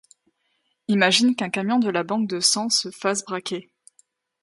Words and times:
Imagine 0.87 1.35
qu'un 1.35 1.51
camion 1.51 1.77
de 1.77 1.91
la 1.91 2.01
banque 2.03 2.27
du 2.27 2.41
sang 2.41 2.69
se 2.71 2.89
fasse 2.89 3.23
braquer. 3.23 3.71